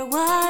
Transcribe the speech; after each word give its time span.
were 0.00 0.06
wildin'. 0.06 0.49